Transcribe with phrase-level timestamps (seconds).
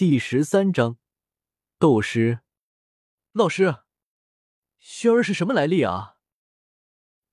[0.00, 0.96] 第十三章
[1.78, 2.40] 斗师。
[3.32, 3.80] 老师，
[4.78, 6.16] 熏儿是什么来历啊？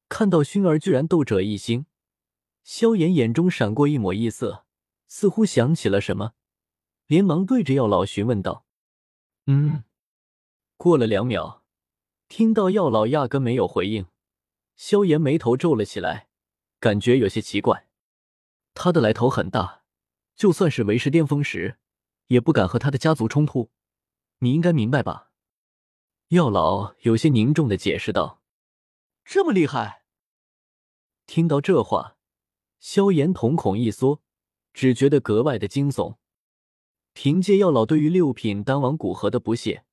[0.09, 1.85] 看到熏儿居然斗者一星，
[2.65, 4.65] 萧炎眼中闪过一抹异色，
[5.07, 6.33] 似乎想起了什么，
[7.05, 8.65] 连忙对着药老询问道
[9.47, 9.85] ：“嗯。”
[10.75, 11.63] 过了两秒，
[12.27, 14.07] 听到药老压根没有回应，
[14.75, 16.27] 萧炎眉头皱了起来，
[16.81, 17.87] 感觉有些奇怪。
[18.73, 19.83] 他的来头很大，
[20.35, 21.79] 就算是为师巅峰时，
[22.27, 23.71] 也不敢和他的家族冲突。
[24.39, 25.31] 你应该明白吧？
[26.29, 28.41] 药老有些凝重的解释道
[29.25, 30.03] ：“这么厉害。”
[31.25, 32.17] 听到这话，
[32.79, 34.21] 萧炎瞳孔一缩，
[34.73, 36.17] 只觉得格外的惊悚。
[37.13, 39.85] 凭借药老对于六品丹王古河的不屑，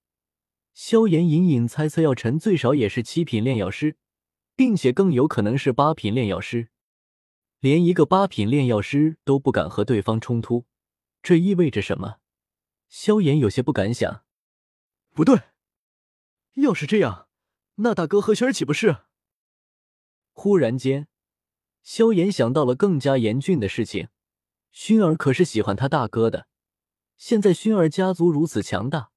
[0.75, 3.97] 萧炎隐隐猜测药尘最少也是七品炼药师，
[4.55, 6.69] 并且更有可能是八品炼药师。
[7.61, 10.67] 连一个八品炼药师都不敢和对方冲突，
[11.23, 12.17] 这意味着什么？
[12.97, 14.25] 萧炎有些不敢想。
[15.15, 15.51] 不对，
[16.53, 17.29] 要是这样，
[17.75, 18.99] 那大哥和薰儿岂不是？
[20.33, 21.09] 忽然间，
[21.83, 24.11] 萧炎想到了更加严峻的事情。
[24.73, 26.47] 薰儿可是喜欢他大哥的，
[27.17, 29.11] 现在薰儿家族如此强大，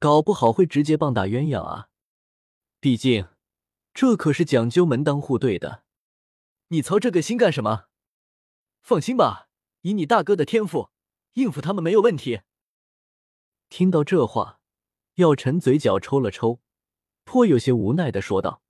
[0.00, 1.90] 搞不好会直接棒打鸳鸯啊！
[2.80, 3.28] 毕竟，
[3.92, 5.84] 这可是讲究门当户对的。
[6.66, 7.84] 你操这个心干什么？
[8.80, 9.48] 放心吧，
[9.82, 10.90] 以你大哥的天赋，
[11.34, 12.40] 应付他们没有问题。
[13.68, 14.60] 听到这话，
[15.14, 16.60] 药尘嘴角抽了抽，
[17.24, 18.62] 颇有些无奈的说道：“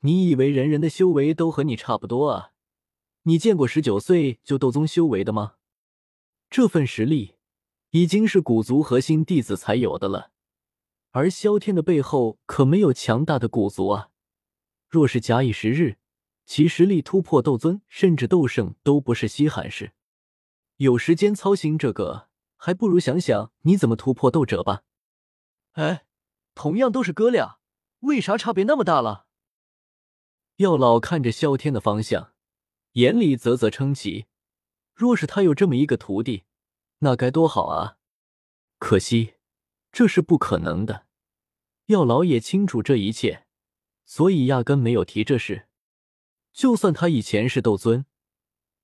[0.00, 2.52] 你以为人人的修为都和你差不多啊？
[3.22, 5.54] 你见过十九岁就斗宗修为的吗？
[6.48, 7.36] 这份实力
[7.90, 10.32] 已经是古族核心弟子才有的了，
[11.10, 14.10] 而萧天的背后可没有强大的古族啊！
[14.88, 15.96] 若是假以时日。”
[16.46, 19.92] 其实力突破斗尊，甚至斗圣都不是稀罕事。
[20.78, 22.28] 有时间操心这个，
[22.62, 24.82] 还不如想想你怎么突破斗者吧。
[25.72, 26.04] 哎，
[26.54, 27.58] 同样都是哥俩，
[28.00, 29.26] 为啥差别那么大了？
[30.56, 32.34] 药老看着萧天的方向，
[32.92, 34.26] 眼里啧啧称奇。
[34.92, 36.44] 若是他有这么一个徒弟，
[36.98, 37.96] 那该多好啊！
[38.78, 39.36] 可惜，
[39.90, 41.06] 这是不可能的。
[41.86, 43.46] 药老也清楚这一切，
[44.04, 45.68] 所以压根没有提这事。
[46.52, 48.04] 就算他以前是斗尊，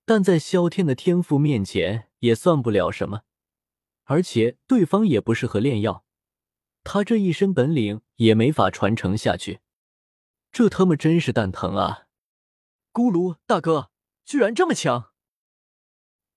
[0.06, 3.24] 但在萧天的天赋面前也算不了什么。
[4.06, 6.04] 而且对方也不适合炼药，
[6.82, 9.60] 他这一身本领也没法传承下去。
[10.50, 12.06] 这他妈真是蛋疼啊！
[12.92, 13.90] 咕噜大哥
[14.24, 15.12] 居然这么强！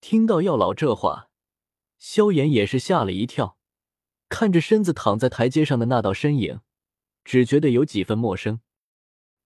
[0.01, 1.29] 听到药老这话，
[1.97, 3.57] 萧炎也是吓了一跳，
[4.27, 6.61] 看着身子躺在台阶上的那道身影，
[7.23, 8.61] 只觉得有几分陌生。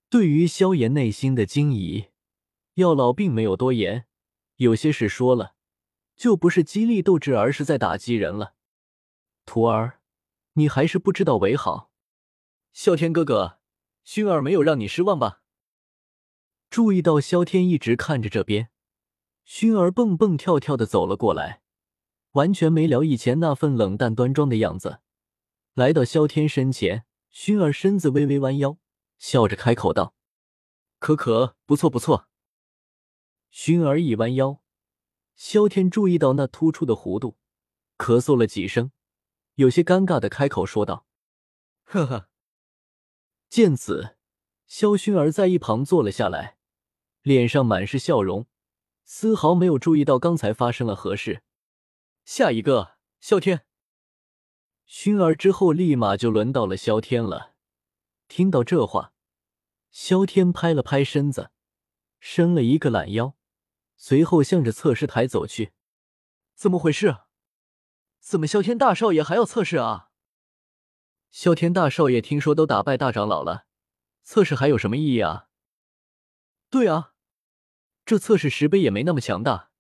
[0.09, 2.06] 对于萧炎内心的惊疑，
[2.75, 4.06] 药老并没有多言，
[4.56, 5.56] 有些事说了，
[6.16, 8.56] 就不是激励斗志，而是在打击人了。
[9.46, 10.00] 徒儿，
[10.53, 11.91] 你还是不知道为好。
[12.74, 13.59] 啸天哥哥，
[14.06, 15.41] 薰儿没有让你失望吧？
[16.69, 18.69] 注意到萧天一直看着这边，
[19.46, 21.62] 薰儿蹦蹦跳跳的走了过来，
[22.31, 25.01] 完全没了以前那份冷淡端庄的样子，
[25.75, 28.80] 来到萧天身前，薰儿身子微微弯腰。
[29.19, 30.16] 笑着开口道
[30.97, 32.28] ：“可可，不错不错。”
[33.53, 34.62] 薰儿一弯腰，
[35.35, 37.38] 萧天注意到那突出的弧度，
[37.97, 38.91] 咳嗽了几声，
[39.55, 41.05] 有些尴尬的开口说道
[41.83, 42.29] ：“呵呵。”
[43.49, 44.16] 见此，
[44.66, 46.57] 萧薰儿在一旁坐了下来，
[47.21, 48.47] 脸上满是笑容，
[49.03, 51.44] 丝毫没有注意到刚才发生了何事。
[52.25, 53.65] 下一个，萧天。
[54.88, 57.53] 薰儿之后，立马就轮到了萧天了。
[58.27, 59.13] 听到这话。
[59.91, 61.51] 萧天拍了拍身子，
[62.19, 63.35] 伸了一个懒腰，
[64.06, 65.72] 随后向着测试台走去。
[66.56, 67.19] 怎么回事？
[68.19, 70.09] 怎么萧天大少爷还要测试啊？
[71.31, 73.66] 萧天大少爷听说都打败大长老了，
[74.22, 75.47] 测试还有什么意义啊？
[76.69, 77.13] 对啊，
[78.06, 79.72] 这测试石碑也没那么强大，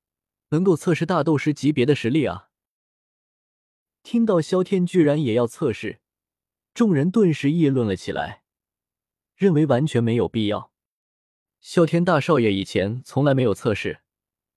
[0.51, 2.47] 能够测试大斗师级别的实力啊。
[4.03, 5.99] 听到萧天居然也要测试，
[6.73, 8.43] 众人顿时议论了起来。
[9.35, 10.71] 认为完全没有必要。
[11.59, 14.02] 萧天大少爷以前从来没有测试，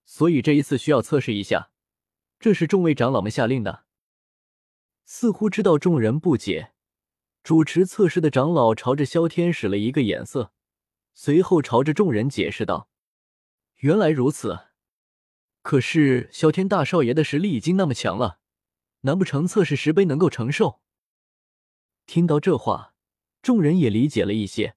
[0.07, 1.71] 所以这一次需要测试一下。
[2.41, 3.85] 这是众位长老们下令的。
[5.05, 6.73] 似乎知道众人不解，
[7.43, 10.53] 主持测试的长老朝着萧天使了一个眼色，
[11.13, 12.89] 随后朝着众人解释道
[13.81, 14.61] ：“原来如此。
[15.61, 18.39] 可是萧天大少爷的实力已经那么强了，
[19.01, 20.81] 难不成测试石碑能够承受？”
[22.07, 22.95] 听到这话。
[23.43, 24.75] 众人也理解了一些，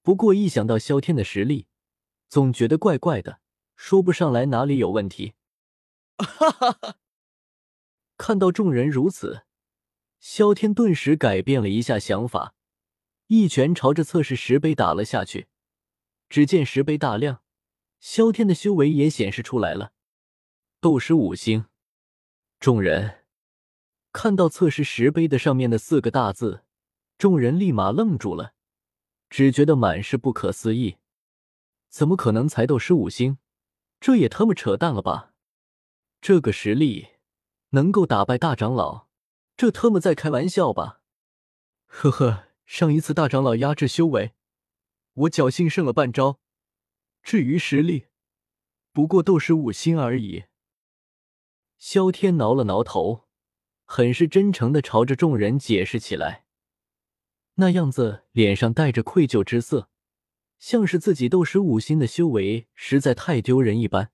[0.00, 1.66] 不过一想到萧天的实力，
[2.30, 3.40] 总觉得怪怪的，
[3.82, 5.32] 说不上来哪里有问题。
[6.18, 6.96] 哈哈哈！
[8.18, 9.46] 看到众人如此，
[10.20, 12.54] 萧天顿时改变了一下想法，
[13.28, 15.48] 一拳朝着测试石碑打了下去。
[16.28, 17.42] 只见石碑大亮，
[17.98, 19.94] 萧天的修为也显示出来了，
[20.78, 21.64] 斗师五星。
[22.60, 23.24] 众人
[24.12, 26.64] 看到测试石碑的上面的四个大字，
[27.16, 28.52] 众人立马愣住了，
[29.30, 30.98] 只觉得满是不可思议。
[31.88, 33.38] 怎么可能才斗师五星？
[34.00, 35.34] 这也他妈扯淡了吧！
[36.22, 37.08] 这个实力
[37.70, 39.08] 能够打败大长老，
[39.56, 41.02] 这他妈在开玩笑吧？
[41.86, 44.32] 呵呵，上一次大长老压制修为，
[45.12, 46.40] 我侥幸胜了半招。
[47.22, 48.06] 至于实力，
[48.92, 50.44] 不过斗师五星而已。
[51.76, 53.28] 萧天挠了挠头，
[53.84, 56.46] 很是真诚的朝着众人解释起来，
[57.54, 59.90] 那样子脸上带着愧疚之色，
[60.60, 64.12] 像是自己斗师五星的修为实在太丢人一般。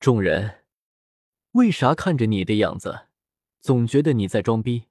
[0.00, 0.64] 众人，
[1.52, 3.08] 为啥看着你的样子，
[3.60, 4.86] 总觉得你在装逼？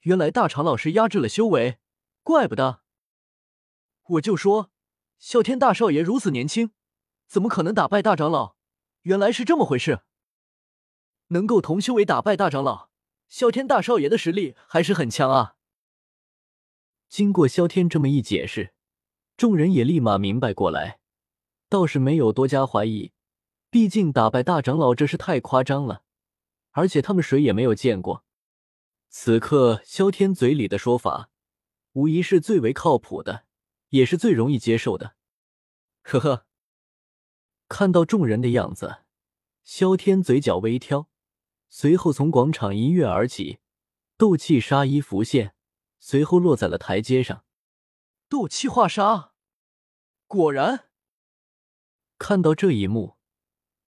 [0.00, 1.78] 原来大长老是压制了修为，
[2.22, 2.80] 怪不得。
[4.04, 4.72] 我就说，
[5.20, 6.70] 啸天大少爷如此年轻，
[7.26, 8.56] 怎么可能打败大长老？
[9.02, 10.00] 原来是这么回事。
[11.28, 12.88] 能够同修为打败大长老，
[13.28, 15.56] 萧天大少爷的实力还是很强啊！
[17.10, 18.72] 经过萧天这么一解释，
[19.36, 20.98] 众人也立马明白过来，
[21.68, 23.12] 倒是没有多加怀疑。
[23.68, 26.02] 毕竟打败大长老这是太夸张了，
[26.70, 28.24] 而且他们谁也没有见过。
[29.10, 31.30] 此刻萧天嘴里的说法，
[31.92, 33.44] 无疑是最为靠谱的，
[33.90, 35.16] 也是最容易接受的。
[36.02, 36.46] 呵呵，
[37.68, 38.98] 看到众人的样子，
[39.62, 41.08] 萧天嘴角微挑。
[41.68, 43.58] 随后从广场一跃而起，
[44.16, 45.54] 斗气杀衣浮现，
[45.98, 47.44] 随后落在了台阶上。
[48.28, 49.32] 斗气化沙，
[50.26, 50.88] 果然。
[52.18, 53.16] 看到这一幕，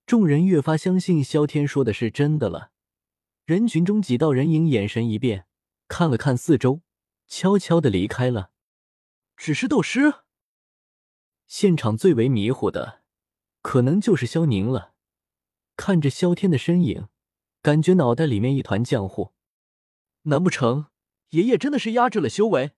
[0.06, 2.72] 众人越发相信萧天说的是真的了。
[3.46, 5.48] 人群中几道人影眼神一变，
[5.88, 6.82] 看了看四周，
[7.28, 8.52] 悄悄的离开了。
[9.36, 10.14] 只是斗师？
[11.48, 13.02] 现场最为迷糊的，
[13.62, 14.94] 可能就是萧宁了。
[15.76, 17.08] 看着萧天的身影。
[17.62, 19.34] 感觉脑袋里面一团浆糊，
[20.22, 20.88] 难不成
[21.32, 22.72] 爷爷真的是压制了修为？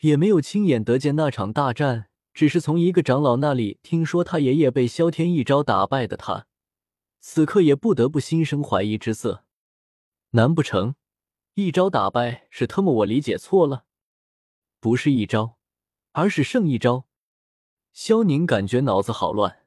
[0.00, 6.16] 也没有亲眼得见那场大战，只是从一个长老那里听说他爷爷被萧天一招打败的。
[6.16, 6.46] 他
[7.20, 9.44] 此刻也不得不心生怀疑之色。
[10.30, 10.96] 难不成
[11.54, 13.84] 一招打败是他么我理解错了？
[14.80, 15.56] 不是一招，
[16.12, 17.06] 而是胜一招。
[17.92, 19.64] 萧宁感觉脑子好乱，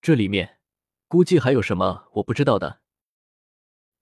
[0.00, 0.58] 这里面
[1.06, 2.80] 估计还有什么我不知道的。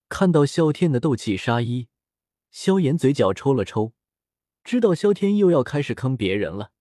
[0.09, 1.89] 看到萧天的斗气杀衣，
[2.51, 3.93] 萧炎嘴角抽了抽，
[4.65, 6.73] 知道萧天又要开始坑别人了。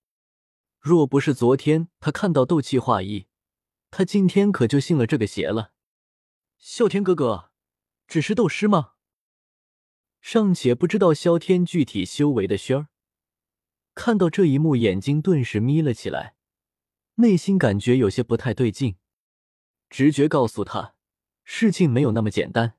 [0.79, 3.27] 若不是昨天他看到斗气化衣，
[3.89, 5.73] 他今天可就信了这个邪了。
[6.57, 7.51] 萧天哥哥，
[8.07, 8.93] 只是斗师吗？
[10.21, 12.87] 尚且不知道萧天具体修为的轩儿，
[13.95, 16.35] 看到这一幕，眼睛顿时眯了起来，
[17.15, 18.97] 内心感觉有些不太对劲，
[19.89, 20.93] 直觉告诉他，
[21.43, 22.75] 事情没有那么简单。